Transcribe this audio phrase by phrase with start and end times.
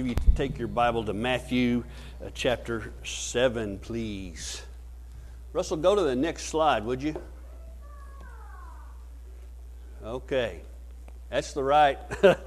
[0.00, 1.84] If you take your Bible to Matthew
[2.24, 4.62] uh, chapter 7, please.
[5.52, 7.14] Russell, go to the next slide, would you?
[10.02, 10.62] Okay.
[11.28, 11.98] That's the right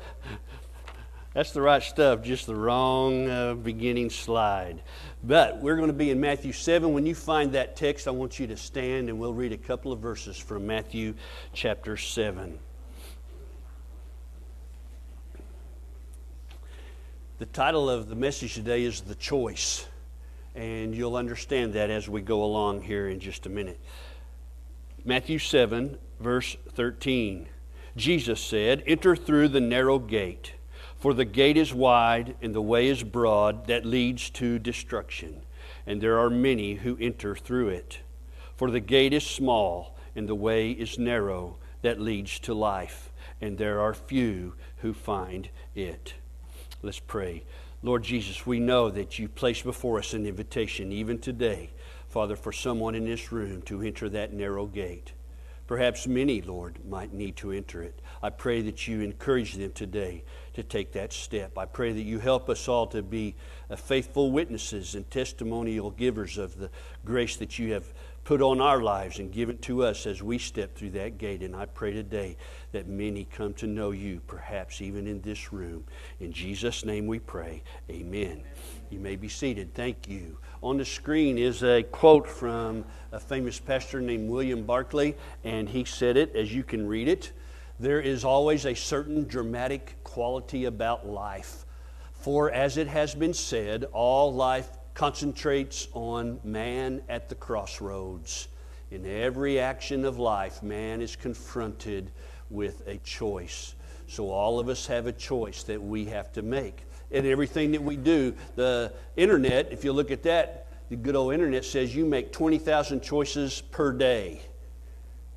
[1.35, 4.81] That's the right stuff, just the wrong uh, beginning slide.
[5.24, 6.92] But we're going to be in Matthew 7.
[6.92, 9.92] When you find that text, I want you to stand and we'll read a couple
[9.92, 11.13] of verses from Matthew
[11.54, 12.58] chapter 7.
[17.43, 19.85] The title of the message today is The Choice,
[20.55, 23.81] and you'll understand that as we go along here in just a minute.
[25.03, 27.49] Matthew 7, verse 13.
[27.98, 30.53] Jesus said, Enter through the narrow gate.
[30.98, 35.41] For the gate is wide and the way is broad that leads to destruction,
[35.85, 37.99] and there are many who enter through it.
[38.55, 43.57] For the gate is small and the way is narrow that leads to life, and
[43.57, 46.13] there are few who find it.
[46.85, 47.45] Let's pray.
[47.81, 51.70] Lord Jesus, we know that you place before us an invitation, even today,
[52.09, 55.13] Father, for someone in this room to enter that narrow gate.
[55.65, 58.01] Perhaps many, Lord, might need to enter it.
[58.21, 60.25] I pray that you encourage them today
[60.55, 61.57] to take that step.
[61.57, 63.35] I pray that you help us all to be
[63.70, 66.70] uh, faithful witnesses and testimonial givers of the
[67.06, 67.94] grace that you have
[68.24, 71.42] put on our lives and given to us as we step through that gate.
[71.42, 72.38] And I pray today
[72.72, 75.84] that many come to know you, perhaps even in this room.
[76.20, 77.64] In Jesus' name we pray.
[77.90, 78.44] Amen.
[78.90, 79.74] You may be seated.
[79.74, 80.38] Thank you.
[80.62, 85.84] On the screen is a quote from a famous pastor named William Barclay, and he
[85.84, 87.34] said it as you can read it.
[87.80, 91.66] There is always a certain dramatic quality about life.
[92.14, 98.48] For as it has been said, all life concentrates on man at the crossroads.
[98.92, 102.12] In every action of life, man is confronted
[102.50, 103.74] with a choice.
[104.08, 106.84] So all of us have a choice that we have to make.
[107.12, 111.34] And everything that we do, the internet, if you look at that, the good old
[111.34, 114.42] internet says you make 20,000 choices per day.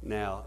[0.02, 0.44] Now,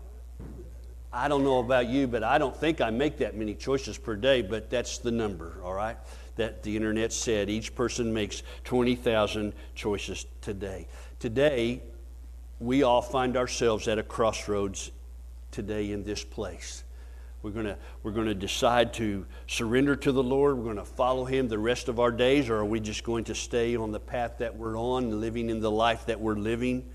[1.12, 4.16] I don't know about you, but I don't think I make that many choices per
[4.16, 5.98] day, but that's the number, all right?
[6.40, 10.88] That the internet said each person makes 20,000 choices today.
[11.20, 11.82] Today,
[12.62, 14.92] we all find ourselves at a crossroads
[15.52, 16.86] today in this place.
[17.42, 20.58] We're going we're to decide to surrender to the Lord.
[20.58, 23.26] We're going to follow Him the rest of our days, or are we just going
[23.26, 26.90] to stay on the path that we're on, living in the life that we're living?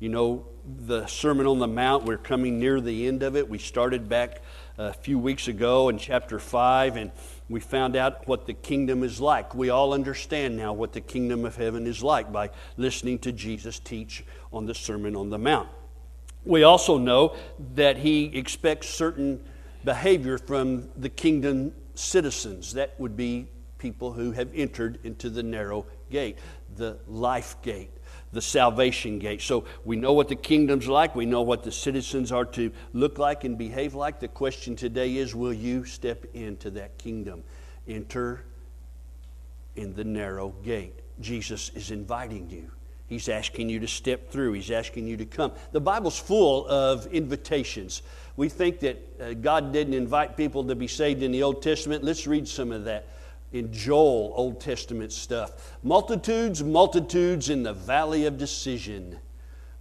[0.00, 0.46] You know,
[0.86, 3.48] the Sermon on the Mount, we're coming near the end of it.
[3.48, 4.42] We started back
[4.78, 7.10] a few weeks ago in chapter 5, and
[7.48, 9.52] we found out what the kingdom is like.
[9.52, 13.80] We all understand now what the kingdom of heaven is like by listening to Jesus
[13.80, 15.68] teach on the Sermon on the Mount.
[16.44, 17.34] We also know
[17.74, 19.40] that he expects certain
[19.84, 22.74] behavior from the kingdom citizens.
[22.74, 26.38] That would be people who have entered into the narrow gate,
[26.76, 27.90] the life gate
[28.32, 29.40] the salvation gate.
[29.40, 31.14] So we know what the kingdom's like.
[31.14, 34.20] We know what the citizens are to look like and behave like.
[34.20, 37.42] The question today is will you step into that kingdom?
[37.86, 38.44] Enter
[39.76, 40.94] in the narrow gate.
[41.20, 42.70] Jesus is inviting you.
[43.06, 44.52] He's asking you to step through.
[44.52, 45.52] He's asking you to come.
[45.72, 48.02] The Bible's full of invitations.
[48.36, 52.04] We think that uh, God didn't invite people to be saved in the Old Testament.
[52.04, 53.06] Let's read some of that
[53.52, 55.76] in Joel, Old Testament stuff.
[55.82, 59.18] Multitudes, multitudes in the valley of decision.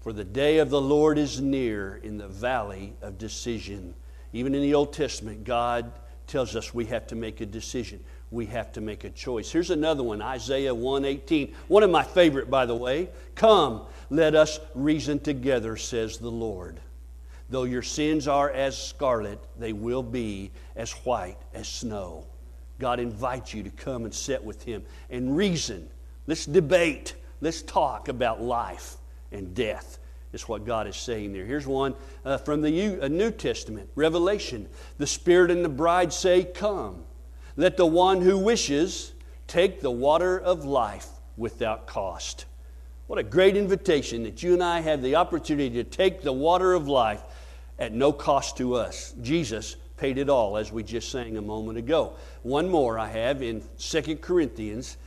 [0.02, 3.94] For the day of the Lord is near in the valley of decision.
[4.32, 5.92] Even in the Old Testament, God
[6.28, 8.04] tells us we have to make a decision.
[8.32, 9.52] We have to make a choice.
[9.52, 11.54] Here's another one, Isaiah 118.
[11.68, 13.10] One of my favorite, by the way.
[13.36, 16.80] Come, let us reason together, says the Lord.
[17.50, 22.26] Though your sins are as scarlet, they will be as white as snow.
[22.80, 25.90] God invites you to come and sit with Him and reason.
[26.28, 27.16] Let's debate.
[27.42, 28.98] Let's talk about life
[29.32, 30.00] and death.
[30.34, 31.46] Is what God is saying there.
[31.46, 31.96] Here's one
[32.26, 32.70] uh, from the
[33.10, 34.68] New Testament, Revelation.
[34.98, 37.06] The Spirit and the bride say, Come.
[37.56, 39.14] Let the one who wishes
[39.48, 41.08] take the water of life
[41.38, 42.46] without cost.
[43.08, 46.74] What a great invitation that you and I have the opportunity to take the water
[46.74, 47.22] of life
[47.80, 49.14] at no cost to us.
[49.22, 52.14] Jesus paid it all, as we just sang a moment ago.
[52.44, 54.98] One more I have in Second Corinthians.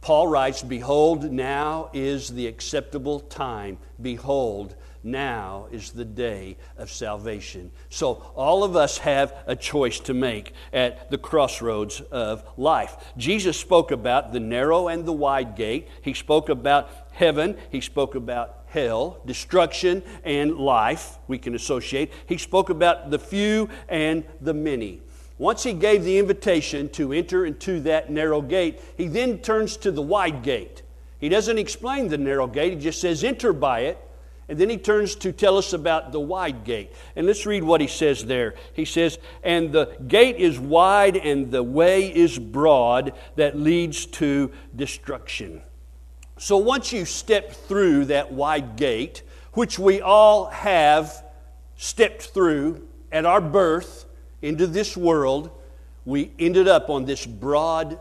[0.00, 3.78] Paul writes, Behold, now is the acceptable time.
[4.00, 4.74] Behold,
[5.04, 7.70] now is the day of salvation.
[7.88, 12.96] So, all of us have a choice to make at the crossroads of life.
[13.16, 18.14] Jesus spoke about the narrow and the wide gate, He spoke about heaven, He spoke
[18.14, 22.10] about hell, destruction, and life, we can associate.
[22.26, 25.02] He spoke about the few and the many.
[25.36, 29.90] Once he gave the invitation to enter into that narrow gate, he then turns to
[29.90, 30.82] the wide gate.
[31.18, 33.98] He doesn't explain the narrow gate, he just says, enter by it.
[34.48, 36.92] And then he turns to tell us about the wide gate.
[37.14, 38.54] And let's read what he says there.
[38.72, 44.50] He says, And the gate is wide and the way is broad that leads to
[44.74, 45.62] destruction.
[46.38, 51.24] So once you step through that wide gate, which we all have
[51.76, 54.06] stepped through at our birth,
[54.42, 55.50] into this world,
[56.04, 57.98] we ended up on this broad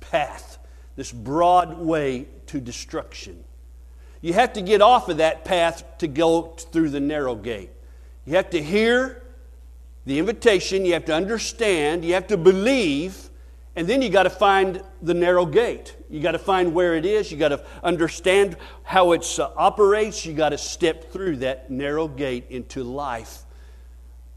[0.00, 0.58] path,
[0.96, 3.44] this broad way to destruction.
[4.20, 7.70] You have to get off of that path to go through the narrow gate.
[8.26, 9.22] You have to hear
[10.04, 13.27] the invitation, you have to understand, you have to believe,
[13.78, 15.96] and then you got to find the narrow gate.
[16.10, 20.26] You got to find where it is, you got to understand how it uh, operates,
[20.26, 23.44] you got to step through that narrow gate into life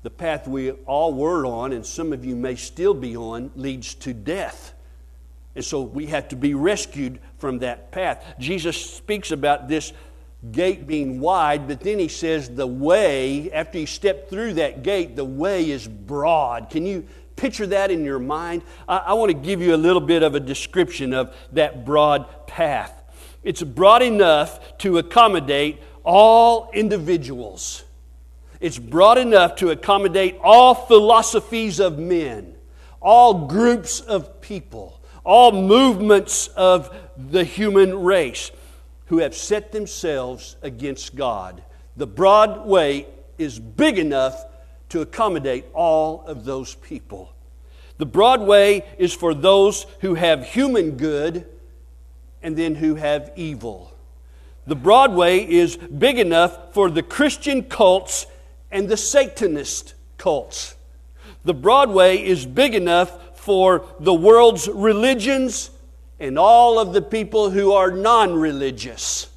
[0.03, 3.93] the path we all were on, and some of you may still be on, leads
[3.95, 4.73] to death.
[5.55, 8.23] And so we have to be rescued from that path.
[8.39, 9.93] Jesus speaks about this
[10.51, 15.15] gate being wide, but then he says the way, after you step through that gate,
[15.15, 16.69] the way is broad.
[16.71, 17.05] Can you
[17.41, 18.61] picture that in your mind?
[18.87, 22.47] I, I want to give you a little bit of a description of that broad
[22.47, 22.93] path.
[23.43, 27.83] It's broad enough to accommodate all individuals.
[28.59, 32.53] It's broad enough to accommodate all philosophies of men,
[33.01, 38.51] all groups of people, all movements of the human race
[39.07, 41.63] who have set themselves against God.
[41.97, 43.07] The broad way
[43.39, 44.45] is big enough
[44.89, 47.30] to accommodate all of those people.
[48.01, 51.45] The broad way is for those who have human good
[52.41, 53.95] and then who have evil.
[54.65, 58.25] The broad way is big enough for the Christian cults
[58.71, 60.73] and the Satanist cults.
[61.43, 65.69] The Broadway is big enough for the world's religions
[66.19, 69.29] and all of the people who are non religious.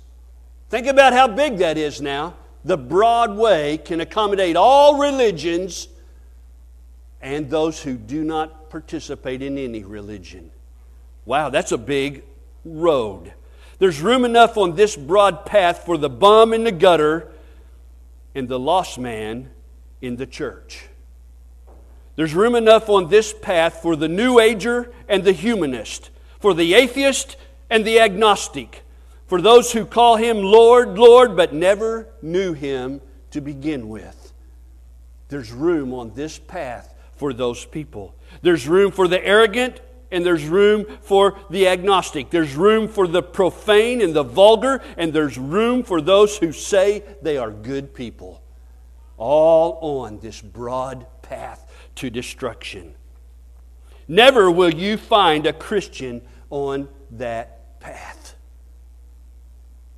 [0.71, 2.33] Think about how big that is now.
[2.65, 5.89] The Broadway can accommodate all religions
[7.25, 10.50] and those who do not participate in any religion.
[11.25, 12.23] Wow, that's a big
[12.67, 13.32] road.
[13.79, 17.32] There's room enough on this broad path for the bum in the gutter
[18.35, 19.49] and the lost man
[20.03, 20.85] in the church.
[22.15, 26.11] There's room enough on this path for the New Ager and the humanist,
[26.41, 27.38] for the atheist
[27.70, 28.82] and the agnostic,
[29.27, 33.00] for those who call him Lord, Lord, but never knew him
[33.31, 34.32] to begin with.
[35.29, 38.15] There's room on this path for those people.
[38.43, 39.81] There's room for the arrogant
[40.15, 42.31] and there's room for the agnostic.
[42.31, 47.03] There's room for the profane and the vulgar, and there's room for those who say
[47.21, 48.41] they are good people.
[49.17, 52.95] All on this broad path to destruction.
[54.07, 58.37] Never will you find a Christian on that path.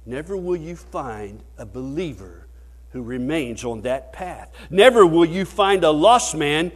[0.07, 2.47] Never will you find a believer
[2.91, 4.51] who remains on that path.
[4.71, 6.73] Never will you find a lost man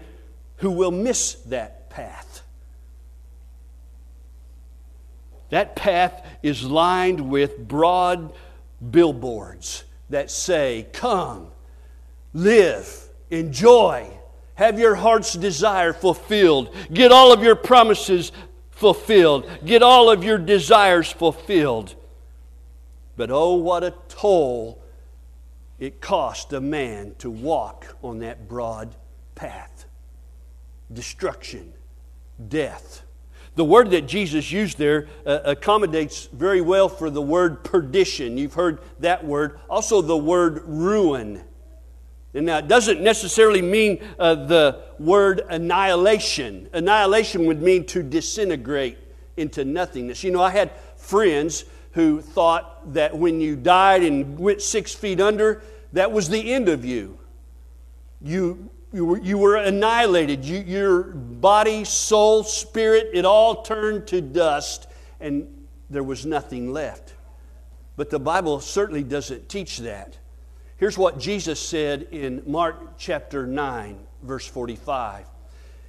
[0.60, 2.42] who will miss that path.
[5.48, 8.32] That path is lined with broad
[8.90, 11.48] billboards that say, Come,
[12.32, 14.06] live, enjoy,
[14.54, 18.30] have your heart's desire fulfilled, get all of your promises
[18.70, 21.94] fulfilled, get all of your desires fulfilled.
[23.16, 24.80] But oh, what a toll
[25.78, 28.94] it cost a man to walk on that broad
[29.34, 29.86] path
[30.92, 31.72] destruction,
[32.48, 33.02] death.
[33.56, 38.38] The word that Jesus used there uh, accommodates very well for the word perdition.
[38.38, 39.58] You've heard that word.
[39.68, 41.42] Also, the word ruin.
[42.32, 46.68] And now, it doesn't necessarily mean uh, the word annihilation.
[46.72, 48.98] Annihilation would mean to disintegrate
[49.36, 50.22] into nothingness.
[50.22, 55.20] You know, I had friends who thought that when you died and went six feet
[55.20, 55.60] under,
[55.92, 57.18] that was the end of you.
[58.22, 60.44] You you were, you were annihilated.
[60.44, 64.88] You, your body, soul, spirit, it all turned to dust,
[65.20, 67.14] and there was nothing left.
[67.96, 70.18] But the Bible certainly doesn't teach that.
[70.76, 75.26] Here's what Jesus said in Mark chapter 9, verse 45.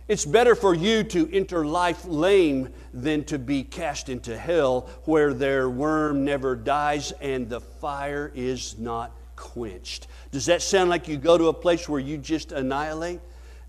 [0.08, 5.34] It's better for you to enter life lame than to be cast into hell, where
[5.34, 10.08] their worm never dies and the fire is not quenched.
[10.32, 13.20] Does that sound like you go to a place where you just annihilate?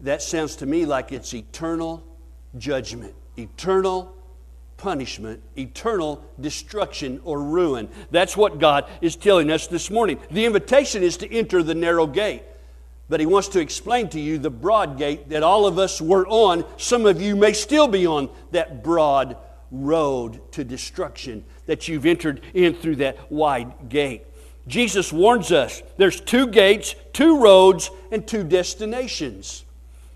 [0.00, 2.04] That sounds to me like it's eternal
[2.56, 4.14] judgment, eternal
[4.76, 7.88] punishment, eternal destruction or ruin.
[8.10, 10.18] That's what God is telling us this morning.
[10.30, 12.42] The invitation is to enter the narrow gate.
[13.08, 16.26] But he wants to explain to you the broad gate that all of us were
[16.26, 16.64] on.
[16.78, 19.36] Some of you may still be on that broad
[19.70, 24.24] road to destruction that you've entered in through that wide gate.
[24.66, 29.64] Jesus warns us there's two gates, two roads, and two destinations.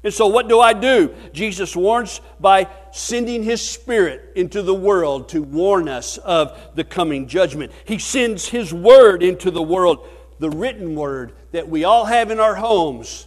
[0.05, 1.13] And so, what do I do?
[1.33, 7.27] Jesus warns by sending His Spirit into the world to warn us of the coming
[7.27, 7.73] judgment.
[7.85, 10.07] He sends His Word into the world,
[10.39, 13.27] the written Word that we all have in our homes.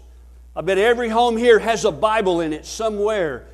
[0.55, 3.45] I bet every home here has a Bible in it somewhere.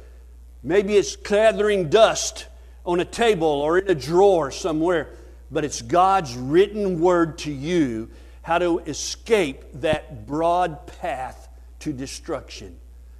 [0.62, 2.45] Maybe it's gathering dust
[2.86, 5.10] on a table or in a drawer somewhere,
[5.52, 8.10] but it's God's written Word to you
[8.42, 11.50] how to escape that broad path
[11.80, 12.78] to destruction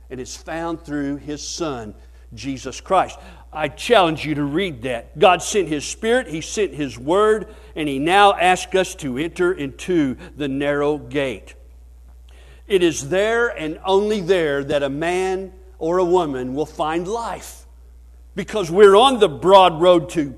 [0.10, 1.96] and it's found through his Son,
[2.34, 3.17] Jesus Christ.
[3.51, 5.17] I challenge you to read that.
[5.17, 9.53] God sent his Spirit, he sent his Word, and he now asks us to enter
[9.53, 11.55] into the narrow gate.
[12.67, 17.65] It is there and only there that a man or a woman will find life.
[18.36, 20.36] Because we're on the broad road to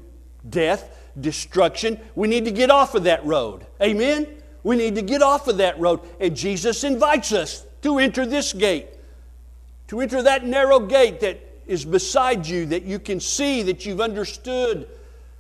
[0.48, 2.00] death, destruction.
[2.16, 3.66] We need to get off of that road.
[3.82, 4.28] Amen?
[4.64, 6.02] We need to get off of that road.
[6.20, 8.88] And Jesus invites us to enter this gate
[9.88, 14.02] to enter that narrow gate that is beside you, that you can see, that you've
[14.02, 14.88] understood,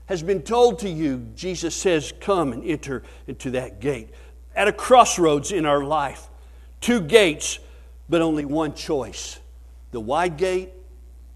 [0.07, 1.27] has been told to you.
[1.35, 4.09] Jesus says, Come and enter into that gate.
[4.55, 6.27] At a crossroads in our life,
[6.81, 7.59] two gates,
[8.09, 9.39] but only one choice
[9.91, 10.69] the wide gate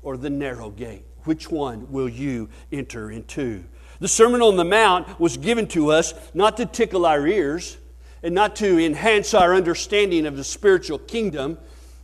[0.01, 1.05] or the narrow gate.
[1.23, 3.63] Which one will you enter into?
[4.01, 7.77] The Sermon on the Mount was given to us not to tickle our ears
[8.21, 11.57] and not to enhance our understanding of the spiritual kingdom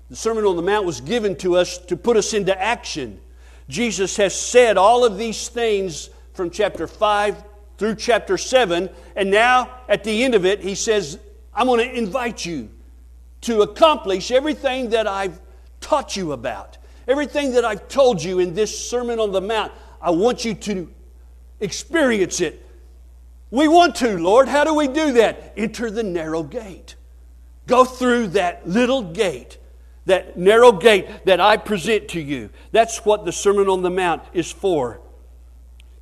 [0.10, 3.20] the Sermon on the Mount was given to us to put us into action.
[3.68, 7.44] Jesus has said all of these things from chapter 5
[7.78, 11.20] through chapter 7, and now at the end of it, he says,
[11.54, 12.70] I'm going to invite you
[13.42, 15.42] to accomplish everything that I've
[15.82, 16.78] taught you about,
[17.08, 19.74] everything that I've told you in this Sermon on the Mount.
[20.02, 20.90] I want you to
[21.60, 22.66] experience it.
[23.50, 24.48] We want to, Lord.
[24.48, 25.54] How do we do that?
[25.56, 26.96] Enter the narrow gate.
[27.66, 29.58] Go through that little gate
[30.08, 32.50] that narrow gate that I present to you.
[32.72, 35.02] That's what the Sermon on the Mount is for.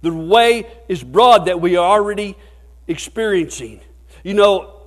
[0.02, 2.38] The way is broad that we are already
[2.88, 3.82] experiencing.
[4.24, 4.84] You know,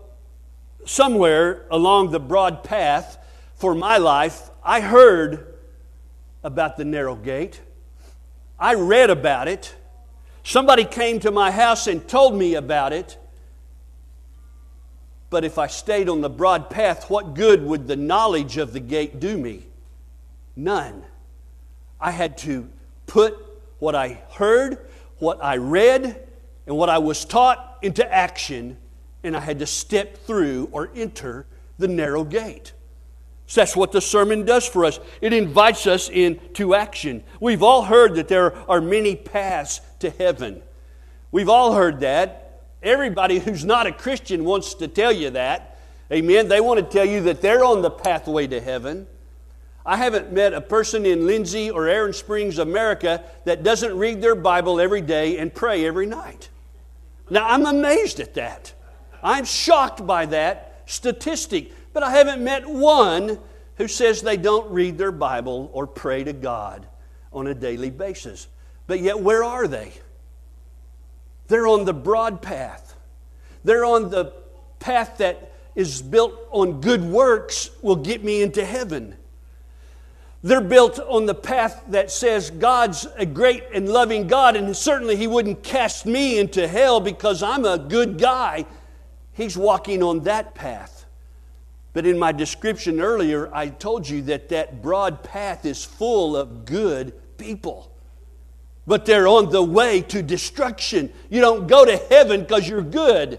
[0.87, 3.19] somewhere along the broad path
[3.57, 5.55] for my life, I heard
[6.45, 7.61] about the narrow gate.
[8.57, 9.75] I read about it.
[10.49, 13.19] Somebody came to my house and told me about it.
[15.29, 18.81] But if I stayed on the broad path, what good would the knowledge of the
[18.81, 19.67] gate do me?
[20.57, 21.05] None.
[22.01, 22.67] I had to
[23.07, 23.37] put
[23.79, 24.89] what I heard,
[25.19, 26.27] what I read,
[26.67, 28.79] and what I was taught into action,
[29.23, 31.45] and I had to step through or enter
[31.77, 32.73] the narrow gate.
[33.49, 35.01] So that's what the sermon does for us.
[35.23, 37.25] It invites us into action.
[37.41, 40.61] We've all heard that there are many paths to heaven.
[41.33, 42.61] We've all heard that.
[42.83, 45.79] Everybody who's not a Christian wants to tell you that.
[46.13, 46.49] Amen.
[46.49, 49.07] They want to tell you that they're on the pathway to heaven.
[49.85, 54.35] I haven't met a person in Lindsay or Erin Springs, America, that doesn't read their
[54.35, 56.51] Bible every day and pray every night.
[57.31, 58.75] Now, I'm amazed at that.
[59.23, 63.41] I'm shocked by that statistic, but I haven't met one
[63.75, 66.87] who says they don't read their Bible or pray to God
[67.33, 68.47] on a daily basis.
[68.87, 69.93] But yet, where are they?
[71.49, 72.95] They're on the broad path.
[73.65, 74.33] They're on the
[74.79, 79.17] path that is built on good works will get me into heaven.
[80.45, 85.17] They're built on the path that says God's a great and loving God, and certainly
[85.17, 88.67] He wouldn't cast me into hell because I'm a good guy.
[89.33, 90.98] He's walking on that path.
[91.93, 96.65] But in my description earlier, I told you that that broad path is full of
[96.65, 97.91] good people
[98.89, 101.13] but they're on the way to destruction.
[101.29, 103.39] You don't go to heaven because you're good,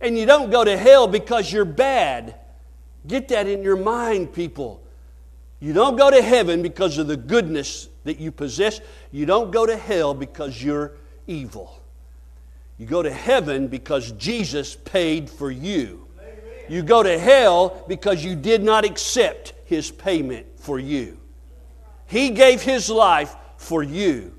[0.00, 2.36] and you don't go to hell because you're bad.
[3.04, 4.80] Get that in your mind, people.
[5.58, 8.80] You don't go to heaven because of the goodness that you possess.
[9.10, 10.92] You don't go to hell because you're
[11.26, 11.82] evil.
[12.78, 16.06] You go to heaven because Jesus paid for you.
[16.70, 21.18] You go to hell because you did not accept his payment for you.
[22.06, 24.32] He gave his life for you.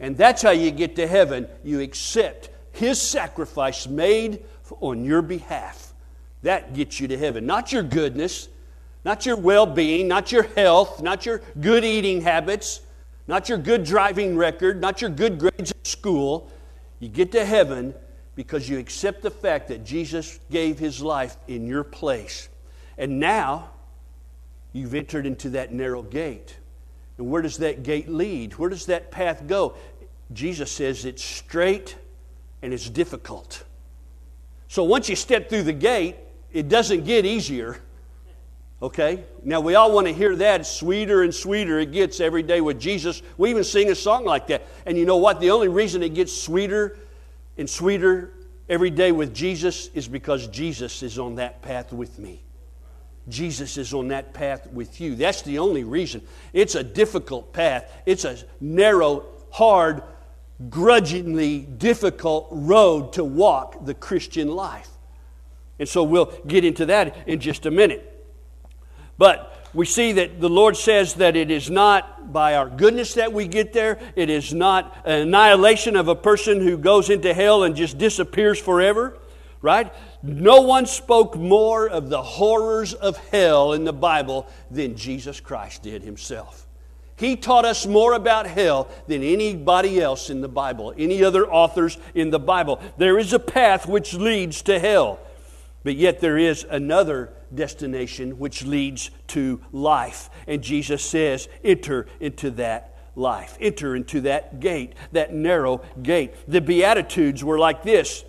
[0.00, 1.46] And that's how you get to heaven.
[1.62, 4.42] You accept His sacrifice made
[4.80, 5.92] on your behalf.
[6.42, 7.44] That gets you to heaven.
[7.44, 8.48] Not your goodness,
[9.04, 12.80] not your well being, not your health, not your good eating habits,
[13.28, 16.50] not your good driving record, not your good grades at school.
[16.98, 17.94] You get to heaven
[18.40, 22.48] because you accept the fact that Jesus gave His life in your place.
[22.96, 23.68] And now
[24.72, 26.56] you've entered into that narrow gate.
[27.18, 28.54] And where does that gate lead?
[28.54, 29.74] Where does that path go?
[30.32, 31.98] Jesus says it's straight
[32.62, 33.62] and it's difficult.
[34.68, 36.16] So once you step through the gate,
[36.50, 37.76] it doesn't get easier.
[38.80, 39.22] Okay?
[39.44, 40.64] Now we all want to hear that.
[40.64, 43.20] sweeter and sweeter it gets every day with Jesus.
[43.36, 44.66] We even sing a song like that.
[44.86, 45.40] And you know what?
[45.40, 46.96] The only reason it gets sweeter
[47.56, 48.32] and sweeter
[48.68, 52.42] every day with Jesus is because Jesus is on that path with me.
[53.28, 55.14] Jesus is on that path with you.
[55.14, 56.22] That's the only reason.
[56.52, 57.90] It's a difficult path.
[58.06, 60.02] It's a narrow, hard,
[60.68, 64.88] grudgingly difficult road to walk the Christian life.
[65.78, 68.06] And so we'll get into that in just a minute.
[69.16, 73.32] But we see that the Lord says that it is not by our goodness that
[73.32, 73.98] we get there.
[74.16, 78.60] It is not an annihilation of a person who goes into hell and just disappears
[78.60, 79.16] forever,
[79.62, 79.92] right?
[80.22, 85.82] No one spoke more of the horrors of hell in the Bible than Jesus Christ
[85.82, 86.66] did himself.
[87.16, 91.98] He taught us more about hell than anybody else in the Bible, any other authors
[92.14, 92.80] in the Bible.
[92.96, 95.20] There is a path which leads to hell,
[95.82, 100.30] but yet there is another destination which leads to life.
[100.46, 106.34] And Jesus says, enter into that life, enter into that gate, that narrow gate.
[106.48, 108.24] The Beatitudes were like this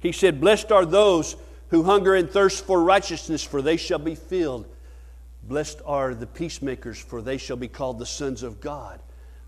[0.00, 1.36] He said, Blessed are those
[1.68, 4.66] who hunger and thirst for righteousness, for they shall be filled.
[5.42, 9.00] Blessed are the peacemakers, for they shall be called the sons of God.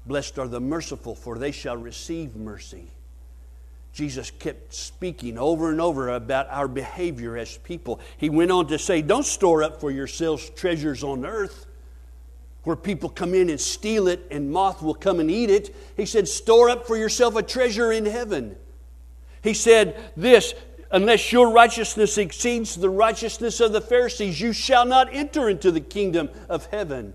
[0.06, 2.90] Blessed are the merciful, for they shall receive mercy.
[3.98, 7.98] Jesus kept speaking over and over about our behavior as people.
[8.16, 11.66] He went on to say, Don't store up for yourselves treasures on earth
[12.62, 15.74] where people come in and steal it and moth will come and eat it.
[15.96, 18.54] He said, Store up for yourself a treasure in heaven.
[19.42, 20.54] He said, This
[20.92, 25.80] unless your righteousness exceeds the righteousness of the Pharisees, you shall not enter into the
[25.80, 27.14] kingdom of heaven.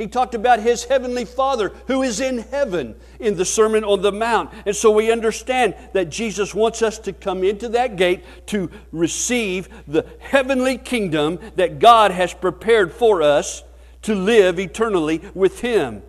[0.00, 4.10] He talked about his heavenly Father who is in heaven in the Sermon on the
[4.10, 4.50] Mount.
[4.64, 9.68] And so we understand that Jesus wants us to come into that gate to receive
[9.86, 13.62] the heavenly kingdom that God has prepared for us
[14.00, 16.02] to live eternally with Him.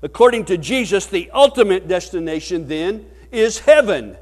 [0.00, 4.16] According to Jesus, the ultimate destination then is heaven,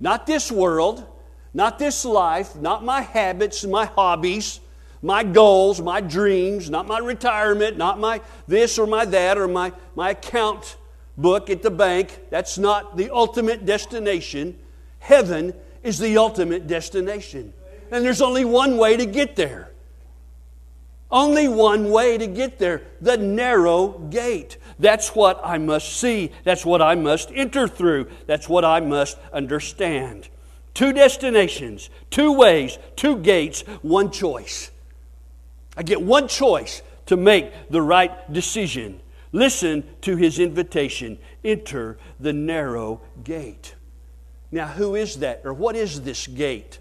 [0.00, 1.06] not this world,
[1.54, 4.60] not this life, not my habits, my hobbies,
[5.02, 9.72] my goals, my dreams, not my retirement, not my this or my that or my,
[9.94, 10.76] my account
[11.16, 12.20] book at the bank.
[12.30, 14.58] That's not the ultimate destination.
[14.98, 17.52] Heaven is the ultimate destination.
[17.90, 19.70] And there's only one way to get there.
[21.10, 24.58] Only one way to get there the narrow gate.
[24.78, 26.30] That's what I must see.
[26.44, 28.08] That's what I must enter through.
[28.26, 30.28] That's what I must understand.
[30.72, 34.70] Two destinations, two ways, two gates, one choice.
[35.80, 39.00] I get one choice to make the right decision.
[39.32, 43.74] Listen to his invitation enter the narrow gate.
[44.52, 46.80] Now, who is that, or what is this gate?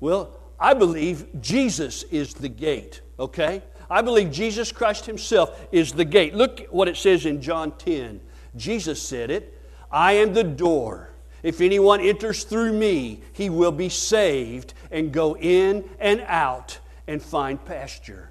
[0.00, 3.62] Well, I believe Jesus is the gate, okay?
[3.88, 6.34] I believe Jesus Christ Himself is the gate.
[6.34, 8.20] Look what it says in John 10.
[8.56, 9.56] Jesus said it
[9.92, 11.10] I am the door.
[11.44, 17.22] If anyone enters through me, he will be saved and go in and out and
[17.22, 18.30] find pasture.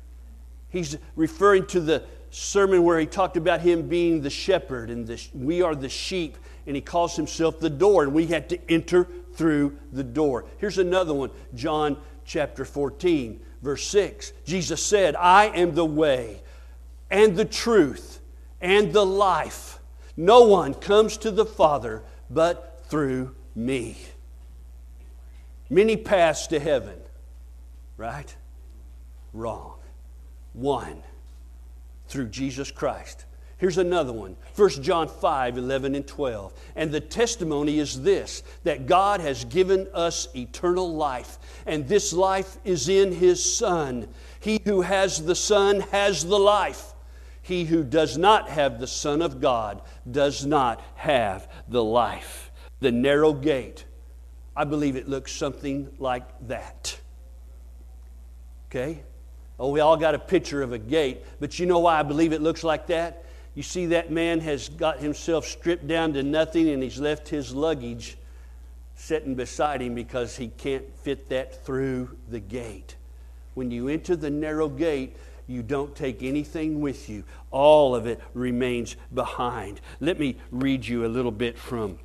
[0.69, 5.23] He's referring to the sermon where he talked about him being the shepherd and the,
[5.33, 9.07] we are the sheep, and he calls himself the door, and we had to enter
[9.35, 10.45] through the door.
[10.57, 14.33] Here's another one John chapter 14, verse 6.
[14.45, 16.41] Jesus said, I am the way
[17.11, 18.19] and the truth
[18.61, 19.79] and the life.
[20.17, 23.97] No one comes to the Father but through me.
[25.69, 26.99] Many paths to heaven,
[27.97, 28.35] right?
[29.33, 29.75] Wrong.
[30.53, 31.03] One,
[32.07, 33.25] through Jesus Christ.
[33.57, 36.53] Here's another one 1 John 5 11 and 12.
[36.75, 42.57] And the testimony is this that God has given us eternal life, and this life
[42.63, 44.07] is in His Son.
[44.39, 46.93] He who has the Son has the life.
[47.41, 52.51] He who does not have the Son of God does not have the life
[52.83, 53.85] the narrow gate.
[54.55, 56.99] I believe it looks something like that.
[58.67, 59.01] Okay?
[59.63, 62.33] Oh, we all got a picture of a gate, but you know why I believe
[62.33, 63.23] it looks like that?
[63.55, 67.55] You see, that man has got himself stripped down to nothing and he's left his
[67.55, 68.17] luggage
[68.95, 72.97] sitting beside him because he can't fit that through the gate.
[73.53, 75.15] When you enter the narrow gate,
[75.47, 79.79] you don't take anything with you, all of it remains behind.
[80.01, 81.99] Let me read you a little bit from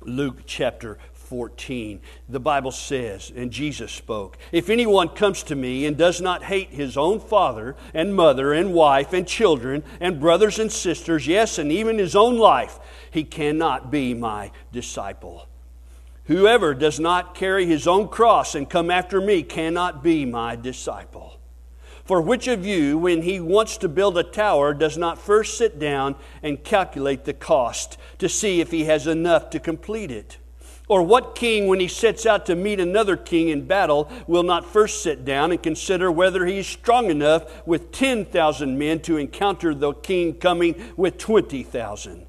[0.00, 2.00] Luke chapter 14.
[2.28, 6.70] The Bible says, and Jesus spoke, If anyone comes to me and does not hate
[6.70, 11.72] his own father and mother and wife and children and brothers and sisters, yes, and
[11.72, 12.78] even his own life,
[13.10, 15.48] he cannot be my disciple.
[16.26, 21.38] Whoever does not carry his own cross and come after me cannot be my disciple.
[22.04, 25.78] For which of you, when he wants to build a tower, does not first sit
[25.78, 30.38] down and calculate the cost to see if he has enough to complete it?
[30.86, 34.66] Or what king, when he sets out to meet another king in battle, will not
[34.66, 39.74] first sit down and consider whether he is strong enough with 10,000 men to encounter
[39.74, 42.26] the king coming with 20,000?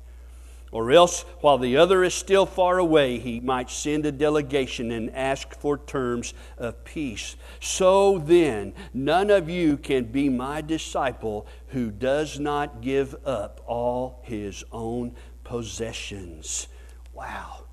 [0.72, 5.10] Or else, while the other is still far away, he might send a delegation and
[5.14, 7.36] ask for terms of peace.
[7.60, 14.22] So then, none of you can be my disciple who does not give up all
[14.24, 16.68] his own possessions.
[17.14, 17.65] Wow.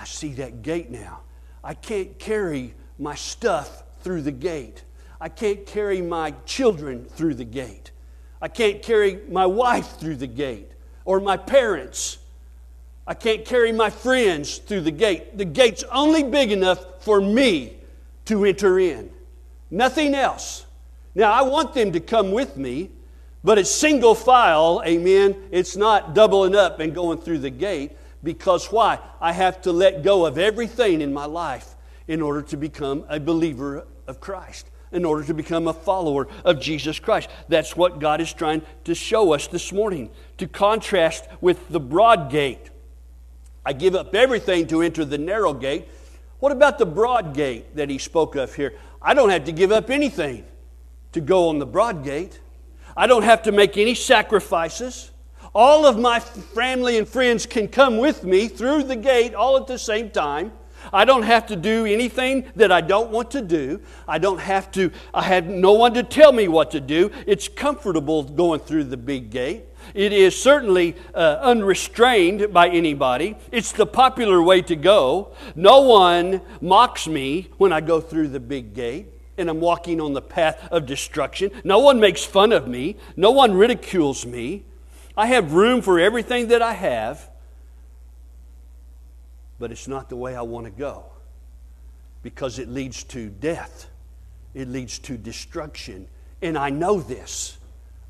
[0.00, 1.20] I see that gate now.
[1.62, 4.82] I can't carry my stuff through the gate.
[5.20, 7.90] I can't carry my children through the gate.
[8.40, 10.70] I can't carry my wife through the gate
[11.04, 12.16] or my parents.
[13.06, 15.36] I can't carry my friends through the gate.
[15.36, 17.76] The gate's only big enough for me
[18.24, 19.10] to enter in,
[19.70, 20.64] nothing else.
[21.14, 22.90] Now, I want them to come with me,
[23.44, 25.36] but it's single file, amen.
[25.50, 28.98] It's not doubling up and going through the gate because why?
[29.20, 31.74] I have to let go of everything in my life
[32.06, 36.60] in order to become a believer of Christ in order to become a follower of
[36.60, 37.28] Jesus Christ.
[37.48, 42.30] That's what God is trying to show us this morning, to contrast with the broad
[42.30, 42.70] gate.
[43.64, 45.88] I give up everything to enter the narrow gate.
[46.38, 48.74] What about the broad gate that he spoke of here?
[49.02, 50.44] I don't have to give up anything
[51.12, 52.40] to go on the broad gate.
[52.96, 55.10] I don't have to make any sacrifices.
[55.54, 59.66] All of my family and friends can come with me through the gate all at
[59.66, 60.52] the same time.
[60.92, 63.80] I don't have to do anything that I don't want to do.
[64.06, 67.10] I don't have to, I have no one to tell me what to do.
[67.26, 69.64] It's comfortable going through the big gate.
[69.92, 73.36] It is certainly uh, unrestrained by anybody.
[73.50, 75.32] It's the popular way to go.
[75.56, 80.12] No one mocks me when I go through the big gate and I'm walking on
[80.12, 81.50] the path of destruction.
[81.64, 82.96] No one makes fun of me.
[83.16, 84.64] No one ridicules me.
[85.16, 87.30] I have room for everything that I have
[89.60, 91.04] but it's not the way I want to go
[92.22, 93.88] because it leads to death,
[94.54, 96.08] it leads to destruction.
[96.42, 97.58] And I know this.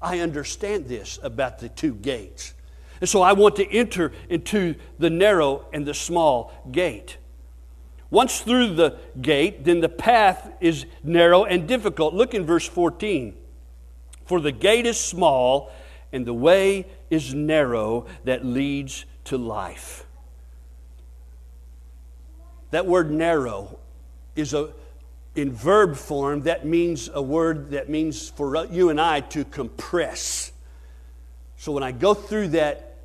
[0.00, 2.54] I understand this about the two gates.
[3.00, 7.18] And so I want to enter into the narrow and the small gate.
[8.10, 12.14] Once through the gate, then the path is narrow and difficult.
[12.14, 13.36] Look in verse 14.
[14.24, 15.72] For the gate is small
[16.12, 20.06] and the way is narrow that leads to life.
[22.70, 23.78] That word narrow
[24.36, 24.72] is a
[25.34, 30.52] in verb form that means a word that means for you and I to compress.
[31.56, 32.96] So when I go through that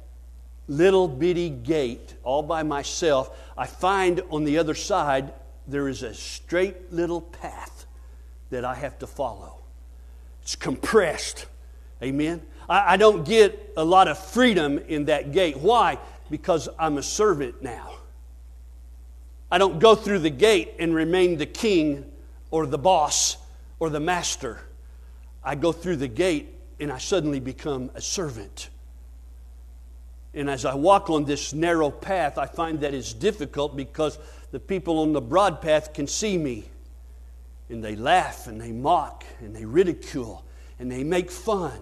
[0.68, 5.34] little bitty gate all by myself, I find on the other side
[5.68, 7.86] there is a straight little path
[8.50, 9.58] that I have to follow.
[10.42, 11.46] It's compressed.
[12.02, 12.42] Amen.
[12.70, 15.58] I, I don't get a lot of freedom in that gate.
[15.58, 15.98] Why?
[16.30, 17.92] Because I'm a servant now.
[19.52, 22.12] I don't go through the gate and remain the king
[22.52, 23.38] or the boss
[23.80, 24.60] or the master.
[25.44, 26.50] I go through the gate
[26.80, 28.70] and I suddenly become a servant.
[30.34, 34.20] And as I walk on this narrow path, I find that it's difficult because
[34.52, 36.66] the people on the broad path can see me.
[37.70, 40.44] And they laugh and they mock and they ridicule
[40.78, 41.80] and they make fun.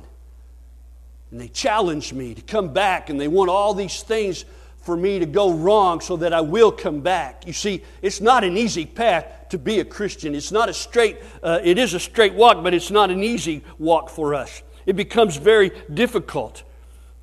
[1.34, 4.46] And they challenge me to come back and they want all these things
[4.84, 7.48] for me to go wrong so that I will come back.
[7.48, 10.36] You see, it's not an easy path to be a Christian.
[10.36, 13.63] It's not a straight, uh, it is a straight walk, but it's not an easy
[13.80, 14.62] walk for us.
[14.86, 16.62] It becomes very difficult.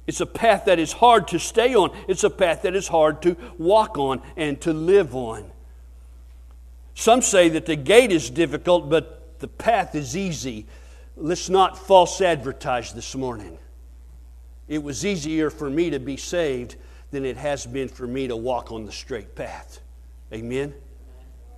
[0.09, 3.23] It's a path that is hard to stay on, it's a path that is hard
[3.23, 5.53] to walk on and to live on.
[6.97, 10.67] Some say that the gate is difficult, but the path is easy.
[11.17, 13.57] Let's not false advertise this morning.
[14.71, 16.77] It was easier for me to be saved
[17.11, 19.81] than it has been for me to walk on the straight path.
[20.33, 20.73] Amen.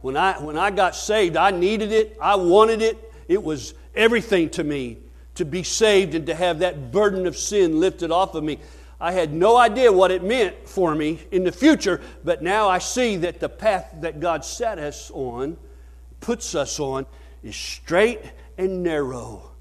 [0.01, 3.13] When I, when I got saved, I needed it, I wanted it.
[3.29, 4.97] It was everything to me
[5.35, 8.59] to be saved and to have that burden of sin lifted off of me.
[8.99, 12.79] I had no idea what it meant for me in the future, but now I
[12.79, 15.59] see that the path that God set us on,
[16.21, 17.05] puts us on,
[17.43, 18.23] is straight
[18.57, 19.52] and narrow.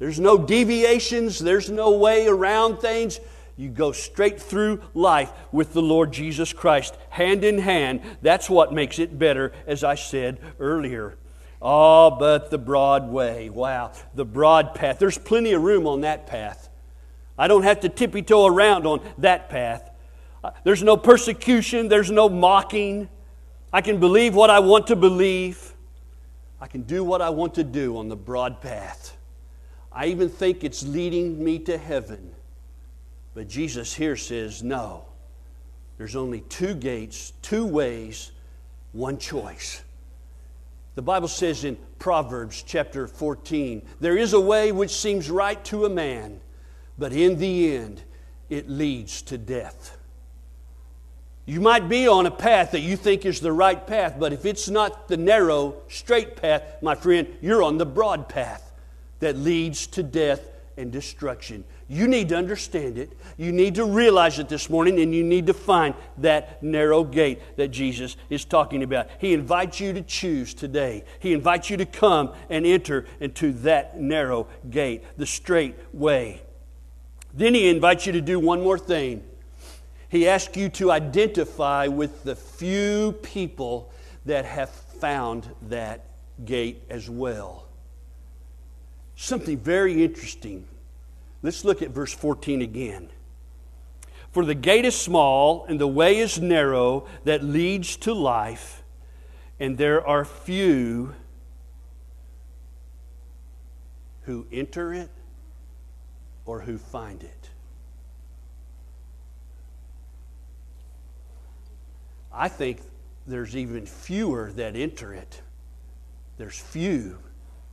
[0.00, 3.20] There's no deviations, there's no way around things.
[3.58, 8.00] You go straight through life with the Lord Jesus Christ, hand in hand.
[8.22, 11.18] That's what makes it better, as I said earlier.
[11.60, 13.50] Oh, but the broad way.
[13.50, 14.98] Wow, the broad path.
[14.98, 16.70] There's plenty of room on that path.
[17.36, 19.90] I don't have to tippy toe around on that path.
[20.42, 23.10] Uh, there's no persecution, there's no mocking.
[23.70, 25.74] I can believe what I want to believe.
[26.58, 29.18] I can do what I want to do on the broad path.
[29.92, 32.30] I even think it's leading me to heaven.
[33.34, 35.04] But Jesus here says, no.
[35.98, 38.32] There's only two gates, two ways,
[38.92, 39.82] one choice.
[40.94, 45.84] The Bible says in Proverbs chapter 14, there is a way which seems right to
[45.84, 46.40] a man,
[46.98, 48.02] but in the end
[48.48, 49.96] it leads to death.
[51.46, 54.44] You might be on a path that you think is the right path, but if
[54.44, 58.69] it's not the narrow, straight path, my friend, you're on the broad path
[59.20, 60.40] that leads to death
[60.76, 61.64] and destruction.
[61.88, 63.18] You need to understand it.
[63.36, 67.40] You need to realize it this morning, and you need to find that narrow gate
[67.56, 69.08] that Jesus is talking about.
[69.18, 71.04] He invites you to choose today.
[71.18, 76.42] He invites you to come and enter into that narrow gate, the straight way.
[77.34, 79.24] Then he invites you to do one more thing.
[80.08, 83.92] He asks you to identify with the few people
[84.26, 86.06] that have found that
[86.44, 87.69] gate as well.
[89.22, 90.66] Something very interesting
[91.42, 93.08] Let's look at verse 14 again.
[94.30, 98.82] For the gate is small and the way is narrow that leads to life,
[99.58, 101.14] and there are few
[104.22, 105.10] who enter it
[106.44, 107.50] or who find it.
[112.32, 112.80] I think
[113.26, 115.42] there's even fewer that enter it.
[116.36, 117.18] There's few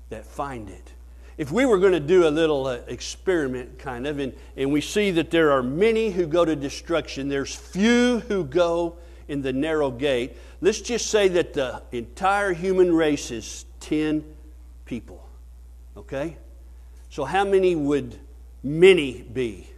[0.10, 0.94] that find it
[1.38, 4.82] if we were going to do a little uh, experiment, kind of, and, and we
[4.82, 8.96] see that there are many who go to destruction, there's few who go
[9.28, 14.24] in the narrow gate, let's just say that the entire human race is 10
[14.86, 15.28] people.
[15.96, 16.38] Okay?
[17.10, 18.20] So, how many would
[18.64, 19.70] many be?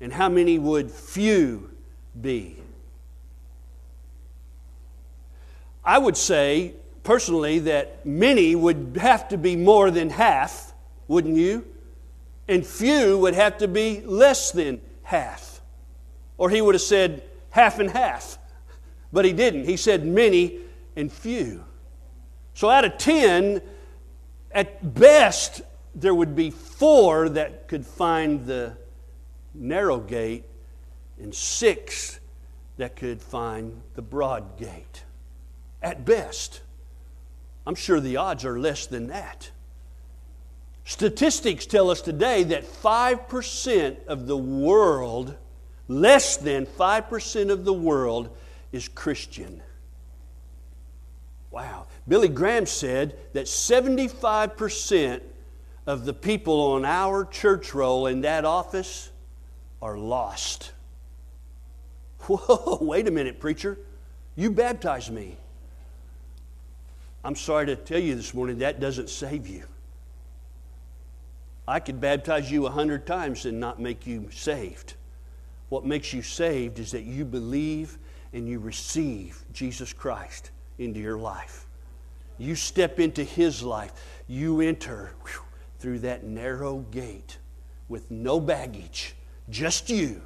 [0.00, 1.70] And how many would few
[2.20, 2.56] be?
[5.84, 10.68] I would say personally that many would have to be more than half
[11.08, 11.66] wouldn't you?
[12.46, 15.60] And few would have to be less than half.
[16.36, 18.38] Or he would have said half and half.
[19.12, 19.64] But he didn't.
[19.64, 20.60] He said many
[20.94, 21.64] and few.
[22.54, 23.62] So out of 10,
[24.52, 25.62] at best,
[25.94, 28.76] there would be four that could find the
[29.54, 30.44] narrow gate
[31.18, 32.20] and six
[32.76, 35.04] that could find the broad gate.
[35.82, 36.60] At best.
[37.68, 39.50] I'm sure the odds are less than that.
[40.84, 45.36] Statistics tell us today that 5% of the world,
[45.86, 48.34] less than 5% of the world,
[48.72, 49.60] is Christian.
[51.50, 51.88] Wow.
[52.08, 55.20] Billy Graham said that 75%
[55.86, 59.10] of the people on our church roll in that office
[59.82, 60.72] are lost.
[62.20, 63.78] Whoa, wait a minute, preacher.
[64.36, 65.36] You baptized me.
[67.24, 69.64] I'm sorry to tell you this morning that doesn't save you.
[71.66, 74.94] I could baptize you a hundred times and not make you saved.
[75.68, 77.98] What makes you saved is that you believe
[78.32, 81.66] and you receive Jesus Christ into your life.
[82.38, 83.92] You step into His life.
[84.28, 85.42] You enter whew,
[85.78, 87.38] through that narrow gate
[87.88, 89.14] with no baggage,
[89.50, 90.22] just you,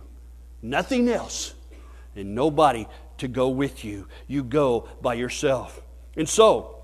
[0.61, 1.55] nothing else,
[2.15, 2.87] and nobody
[3.19, 4.07] to go with you.
[4.27, 5.81] You go by yourself.
[6.17, 6.82] And so,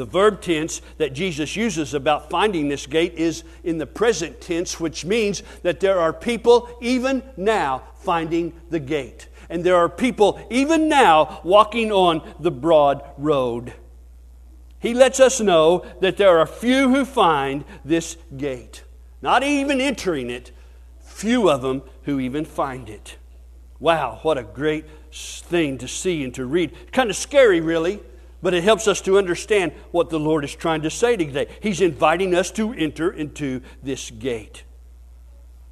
[0.00, 4.80] the verb tense that Jesus uses about finding this gate is in the present tense,
[4.80, 9.28] which means that there are people even now finding the gate.
[9.50, 13.74] And there are people even now walking on the broad road.
[14.78, 18.84] He lets us know that there are few who find this gate.
[19.20, 20.50] Not even entering it,
[21.02, 23.18] few of them who even find it.
[23.78, 26.90] Wow, what a great thing to see and to read.
[26.90, 28.00] Kind of scary, really
[28.42, 31.46] but it helps us to understand what the Lord is trying to say today.
[31.60, 34.64] He's inviting us to enter into this gate.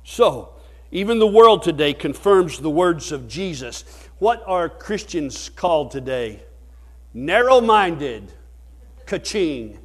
[0.05, 0.55] So,
[0.91, 3.85] even the world today confirms the words of Jesus.
[4.19, 6.43] What are Christians called today?
[7.13, 8.33] Narrow minded.
[9.07, 9.77] Kaching.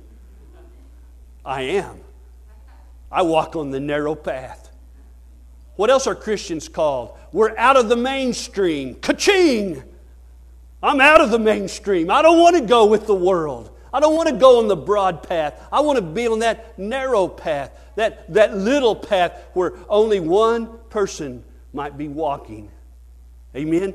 [1.45, 1.99] I am.
[3.11, 4.71] I walk on the narrow path.
[5.75, 7.17] What else are Christians called?
[7.31, 8.95] We're out of the mainstream.
[8.95, 9.83] Kaching.
[10.83, 12.11] I'm out of the mainstream.
[12.11, 13.71] I don't want to go with the world.
[13.93, 15.65] I don't want to go on the broad path.
[15.71, 20.67] I want to be on that narrow path, that, that little path where only one
[20.89, 22.69] person might be walking.
[23.55, 23.93] Amen?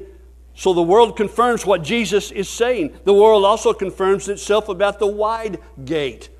[0.54, 2.96] So the world confirms what Jesus is saying.
[3.04, 6.30] The world also confirms itself about the wide gate.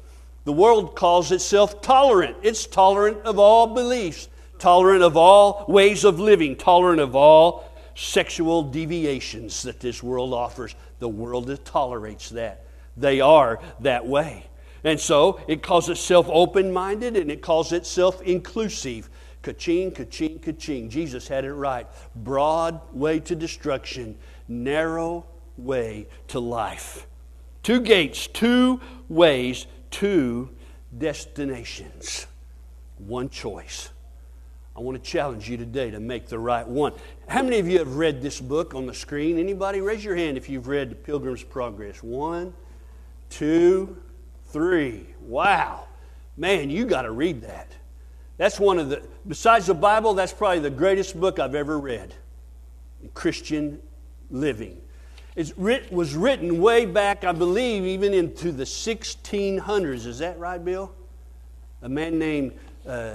[0.44, 2.36] The world calls itself tolerant.
[2.42, 7.67] It's tolerant of all beliefs, tolerant of all ways of living, tolerant of all
[7.98, 10.74] sexual deviations that this world offers.
[11.00, 12.64] The world that tolerates that.
[12.96, 14.44] They are that way.
[14.84, 19.10] And so it calls itself open minded and it calls itself inclusive.
[19.42, 20.88] Ka-ching, ka-ching, ka-ching.
[20.88, 21.86] Jesus had it right.
[22.14, 27.06] Broad way to destruction, narrow way to life.
[27.64, 30.50] Two gates, two ways, two
[30.96, 32.26] destinations.
[32.98, 33.90] One choice.
[34.78, 36.92] I want to challenge you today to make the right one.
[37.26, 39.36] How many of you have read this book on the screen?
[39.36, 39.80] Anybody?
[39.80, 42.00] Raise your hand if you've read The Pilgrim's Progress.
[42.00, 42.54] One,
[43.28, 43.96] two,
[44.52, 45.04] three.
[45.20, 45.88] Wow.
[46.36, 47.72] Man, you got to read that.
[48.36, 52.14] That's one of the, besides the Bible, that's probably the greatest book I've ever read
[53.14, 53.80] Christian
[54.30, 54.80] living.
[55.34, 60.06] It was written way back, I believe, even into the 1600s.
[60.06, 60.94] Is that right, Bill?
[61.82, 62.52] A man named
[62.86, 63.14] uh,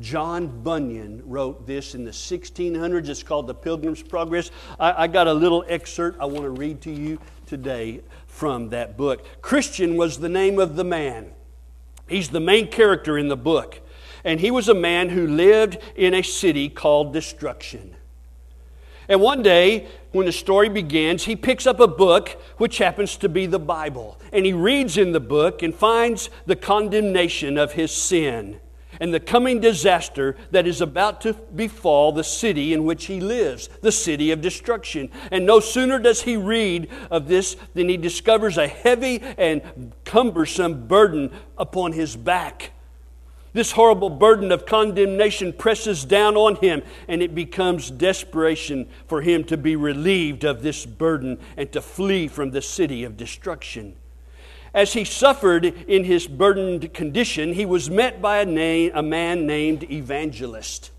[0.00, 3.08] John Bunyan wrote this in the 1600s.
[3.08, 4.50] It's called The Pilgrim's Progress.
[4.78, 8.96] I, I got a little excerpt I want to read to you today from that
[8.96, 9.24] book.
[9.40, 11.32] Christian was the name of the man,
[12.08, 13.80] he's the main character in the book.
[14.24, 17.94] And he was a man who lived in a city called Destruction.
[19.08, 23.28] And one day, when the story begins, he picks up a book which happens to
[23.28, 24.18] be the Bible.
[24.32, 28.58] And he reads in the book and finds the condemnation of his sin
[29.00, 33.68] and the coming disaster that is about to befall the city in which he lives,
[33.82, 35.10] the city of destruction.
[35.30, 40.86] And no sooner does he read of this than he discovers a heavy and cumbersome
[40.86, 42.72] burden upon his back.
[43.56, 49.44] This horrible burden of condemnation presses down on him, and it becomes desperation for him
[49.44, 53.96] to be relieved of this burden and to flee from the city of destruction.
[54.76, 59.46] As he suffered in his burdened condition, he was met by a, name, a man
[59.46, 60.90] named Evangelist.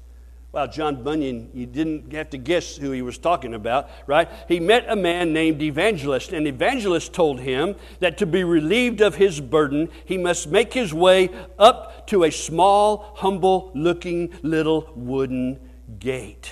[0.51, 4.27] Well, John Bunyan, you didn't have to guess who he was talking about, right?
[4.47, 9.13] He met a man named Evangelist, and Evangelist told him that to be relieved of
[9.13, 15.59] his burden, he must make his way up to a small, humble looking little wooden
[15.99, 16.51] gate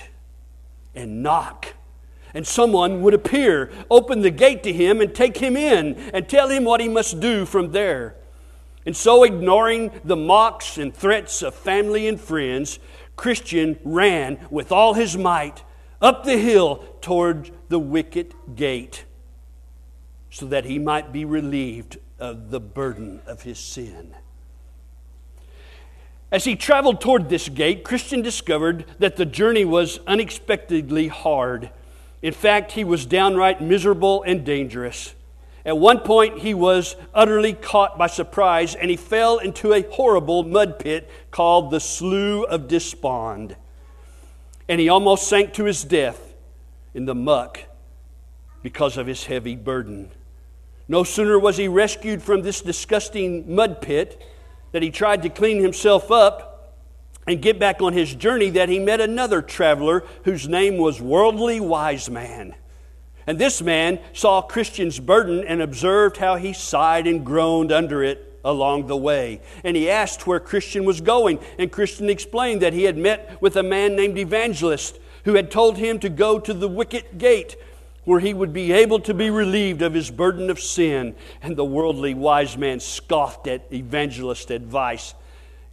[0.94, 1.74] and knock
[2.36, 6.48] and someone would appear, open the gate to him, and take him in and tell
[6.50, 8.14] him what he must do from there.
[8.84, 12.78] And so, ignoring the mocks and threats of family and friends,
[13.16, 15.64] Christian ran with all his might
[16.02, 19.06] up the hill toward the wicket gate
[20.30, 24.14] so that he might be relieved of the burden of his sin.
[26.30, 31.70] As he traveled toward this gate, Christian discovered that the journey was unexpectedly hard.
[32.22, 35.14] In fact, he was downright miserable and dangerous.
[35.64, 40.44] At one point, he was utterly caught by surprise and he fell into a horrible
[40.44, 43.56] mud pit called the Slough of Despond.
[44.68, 46.34] And he almost sank to his death
[46.94, 47.60] in the muck
[48.62, 50.10] because of his heavy burden.
[50.88, 54.22] No sooner was he rescued from this disgusting mud pit
[54.72, 56.55] that he tried to clean himself up
[57.26, 61.60] and get back on his journey that he met another traveler whose name was Worldly
[61.60, 62.54] Wise Man.
[63.26, 68.38] And this man saw Christian's burden and observed how he sighed and groaned under it
[68.44, 69.40] along the way.
[69.64, 73.56] And he asked where Christian was going, and Christian explained that he had met with
[73.56, 77.56] a man named Evangelist who had told him to go to the wicket gate
[78.04, 81.16] where he would be able to be relieved of his burden of sin.
[81.42, 85.14] And the worldly wise man scoffed at Evangelist's advice,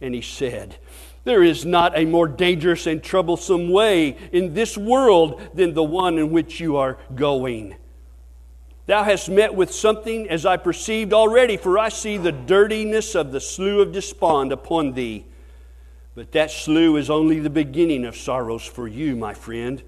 [0.00, 0.76] and he said,
[1.24, 6.18] there is not a more dangerous and troublesome way in this world than the one
[6.18, 7.74] in which you are going.
[8.86, 13.32] Thou hast met with something as I perceived already, for I see the dirtiness of
[13.32, 15.24] the slough of despond upon thee.
[16.14, 19.82] But that slough is only the beginning of sorrows for you, my friend.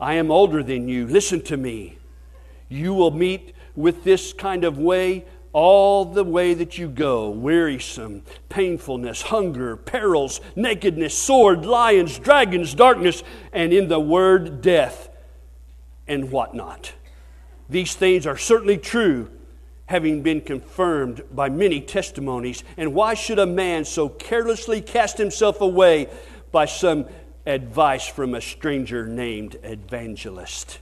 [0.00, 1.06] I am older than you.
[1.08, 1.98] Listen to me.
[2.68, 5.24] You will meet with this kind of way
[5.56, 13.22] all the way that you go wearisome, painfulness, hunger, perils, nakedness, sword, lions, dragons, darkness,
[13.54, 15.08] and in the word death
[16.06, 16.92] and whatnot.
[17.70, 19.30] These things are certainly true,
[19.86, 22.62] having been confirmed by many testimonies.
[22.76, 26.10] And why should a man so carelessly cast himself away
[26.52, 27.06] by some
[27.46, 30.80] advice from a stranger named evangelist?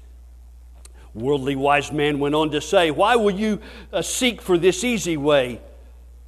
[1.14, 3.60] Worldly wise man went on to say, Why will you
[3.92, 5.60] uh, seek for this easy way?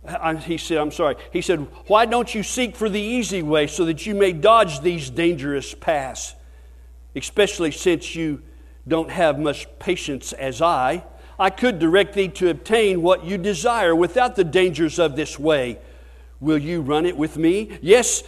[0.07, 1.17] I, he said, I'm sorry.
[1.33, 4.81] He said, Why don't you seek for the easy way so that you may dodge
[4.81, 6.35] these dangerous paths?
[7.17, 8.43] especially since you
[8.87, 11.03] don't have much patience as I.
[11.39, 15.79] I could direct thee to obtain what you desire without the dangers of this way.
[16.41, 17.79] Will you run it with me?
[17.81, 18.23] Yes,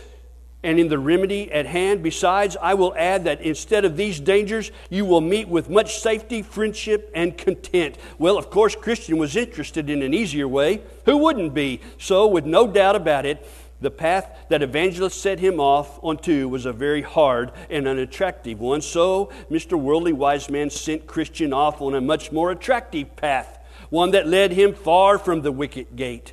[0.62, 2.02] and in the remedy at hand.
[2.02, 6.42] Besides, I will add that instead of these dangers, you will meet with much safety,
[6.42, 7.96] friendship, and content.
[8.18, 10.82] Well, of course, Christian was interested in an easier way.
[11.04, 11.80] Who wouldn't be?
[11.98, 13.48] So, with no doubt about it,
[13.80, 18.80] the path that evangelist set him off onto was a very hard and unattractive one.
[18.80, 19.78] So, Mr.
[19.78, 23.58] Worldly Wise Man sent Christian off on a much more attractive path,
[23.90, 26.32] one that led him far from the wicket gate.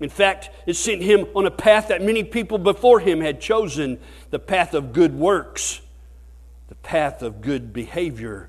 [0.00, 3.98] In fact, it sent him on a path that many people before him had chosen
[4.30, 5.80] the path of good works,
[6.68, 8.48] the path of good behavior.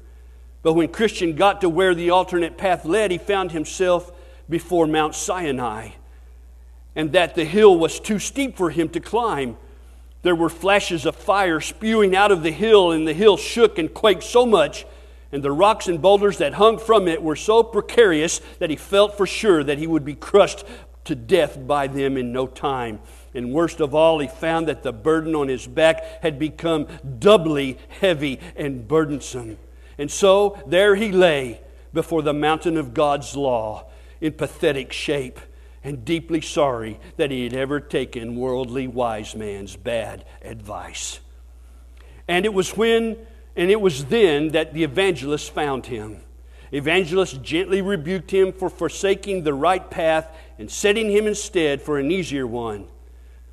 [0.61, 4.11] But when Christian got to where the alternate path led, he found himself
[4.47, 5.89] before Mount Sinai,
[6.95, 9.57] and that the hill was too steep for him to climb.
[10.21, 13.91] There were flashes of fire spewing out of the hill, and the hill shook and
[13.91, 14.85] quaked so much,
[15.31, 19.15] and the rocks and boulders that hung from it were so precarious that he felt
[19.15, 20.65] for sure that he would be crushed
[21.09, 22.99] to death by them in no time.
[23.33, 26.87] And worst of all, he found that the burden on his back had become
[27.19, 29.57] doubly heavy and burdensome.
[29.97, 31.59] And so there he lay
[31.93, 33.85] before the mountain of God's law
[34.21, 35.39] in pathetic shape
[35.83, 41.19] and deeply sorry that he had ever taken worldly wise man's bad advice.
[42.27, 43.17] And it was when
[43.55, 46.21] and it was then that the evangelist found him.
[46.71, 50.27] Evangelist gently rebuked him for forsaking the right path
[50.59, 52.85] and setting him instead for an easier one.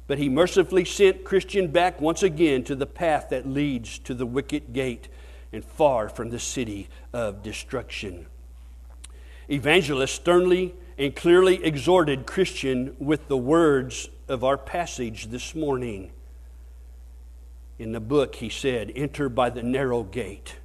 [0.09, 4.27] But he mercifully sent Christian back once again to the path that leads to the
[4.27, 5.09] wicket gate
[5.53, 8.27] and far from the city of destruction.
[9.49, 16.11] Evangelist sternly and clearly exhorted Christian with the words of our passage this morning.
[17.79, 20.57] In the book, he said, Enter by the narrow gate,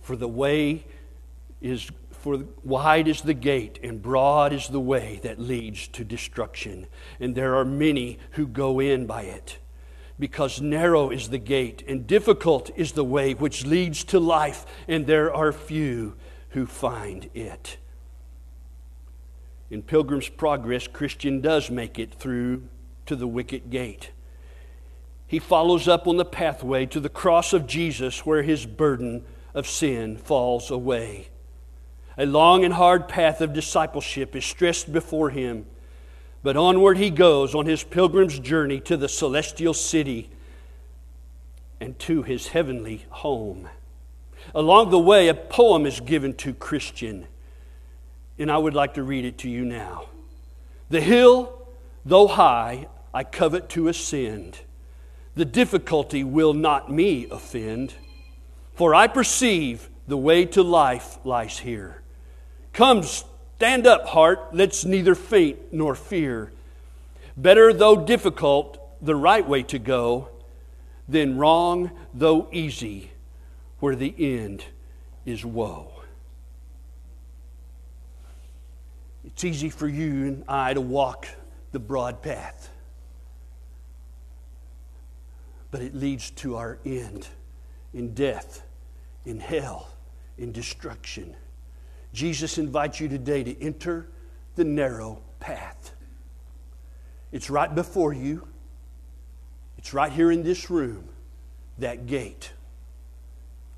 [0.00, 0.84] for the way
[1.60, 1.90] is
[2.26, 6.88] for wide is the gate and broad is the way that leads to destruction,
[7.20, 9.58] and there are many who go in by it.
[10.18, 15.06] Because narrow is the gate and difficult is the way which leads to life, and
[15.06, 16.16] there are few
[16.48, 17.76] who find it.
[19.70, 22.64] In Pilgrim's Progress, Christian does make it through
[23.06, 24.10] to the wicket gate.
[25.28, 29.24] He follows up on the pathway to the cross of Jesus where his burden
[29.54, 31.28] of sin falls away.
[32.18, 35.66] A long and hard path of discipleship is stretched before him,
[36.42, 40.30] but onward he goes on his pilgrim's journey to the celestial city
[41.78, 43.68] and to his heavenly home.
[44.54, 47.26] Along the way, a poem is given to Christian,
[48.38, 50.06] and I would like to read it to you now.
[50.88, 51.68] The hill,
[52.04, 54.60] though high, I covet to ascend.
[55.34, 57.94] The difficulty will not me offend,
[58.72, 62.02] for I perceive the way to life lies here.
[62.76, 64.48] Come, stand up, heart.
[64.52, 66.52] Let's neither faint nor fear.
[67.34, 70.28] Better, though difficult, the right way to go
[71.08, 73.12] than wrong, though easy,
[73.80, 74.62] where the end
[75.24, 75.90] is woe.
[79.24, 81.28] It's easy for you and I to walk
[81.72, 82.68] the broad path,
[85.70, 87.26] but it leads to our end
[87.94, 88.66] in death,
[89.24, 89.88] in hell,
[90.36, 91.36] in destruction.
[92.12, 94.08] Jesus invites you today to enter
[94.54, 95.92] the narrow path.
[97.32, 98.46] It's right before you,
[99.78, 101.08] it's right here in this room,
[101.78, 102.52] that gate.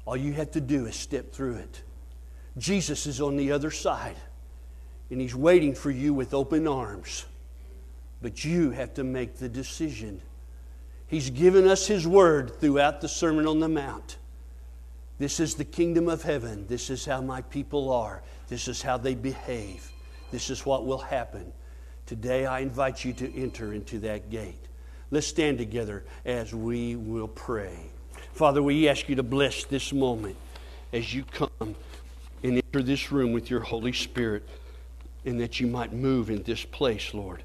[0.05, 1.83] All you have to do is step through it.
[2.57, 4.17] Jesus is on the other side,
[5.11, 7.27] and He's waiting for you with open arms.
[8.23, 10.21] But you have to make the decision.
[11.07, 14.17] He's given us His word throughout the Sermon on the Mount.
[15.19, 16.67] This is the kingdom of heaven.
[16.69, 18.23] This is how my people are.
[18.49, 19.91] This is how they behave.
[20.31, 21.53] This is what will happen.
[22.07, 24.65] Today, I invite you to enter into that gate.
[25.11, 27.77] Let's stand together as we will pray.
[28.33, 30.37] Father, we ask you to bless this moment
[30.93, 34.49] as you come and enter this room with your Holy Spirit,
[35.25, 37.43] and that you might move in this place, Lord,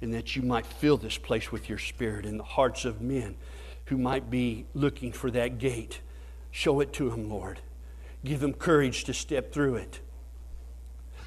[0.00, 3.36] and that you might fill this place with your Spirit in the hearts of men
[3.86, 6.00] who might be looking for that gate
[6.52, 7.58] Show it to them, Lord.
[8.24, 10.00] Give them courage to step through it.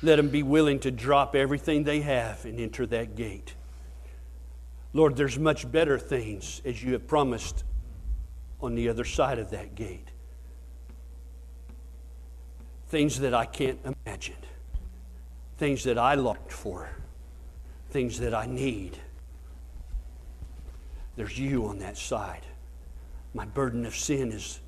[0.02, 3.56] Let them be willing to drop everything they have and enter that gate.
[4.94, 7.64] Lord, there's much better things as you have promised
[8.62, 10.08] on the other side of that gate.
[12.88, 14.38] Things that I can't imagine.
[15.58, 16.90] Things that I longed for.
[17.90, 18.98] Things that I need.
[21.16, 22.46] There's you on that side.
[23.34, 24.60] My burden of sin is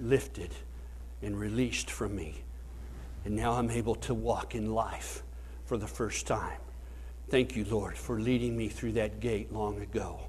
[0.00, 0.50] lifted
[1.22, 2.42] and released from me.
[3.24, 5.22] And now I'm able to walk in life
[5.64, 6.58] for the first time.
[7.28, 10.20] Thank you, Lord, for leading me through that gate long ago.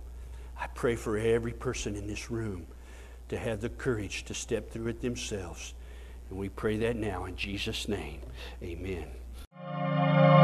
[0.59, 2.65] I pray for every person in this room
[3.29, 5.73] to have the courage to step through it themselves.
[6.29, 8.21] And we pray that now in Jesus' name.
[8.61, 10.42] Amen.